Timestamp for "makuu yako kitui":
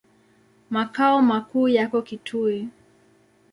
1.21-2.67